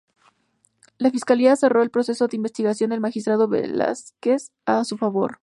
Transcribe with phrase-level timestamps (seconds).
[0.97, 5.37] La Fiscalía cerró el proceso de investigación del magistrado Velásquez a su favor.